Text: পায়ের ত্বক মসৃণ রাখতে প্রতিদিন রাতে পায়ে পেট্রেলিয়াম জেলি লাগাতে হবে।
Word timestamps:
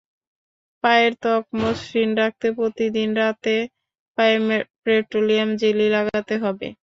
পায়ের 0.83 1.13
ত্বক 1.21 1.43
মসৃণ 1.59 2.09
রাখতে 2.21 2.47
প্রতিদিন 2.57 3.09
রাতে 3.17 3.55
পায়ে 4.17 4.37
পেট্রেলিয়াম 4.83 5.49
জেলি 5.61 5.87
লাগাতে 5.95 6.35
হবে। 6.43 6.67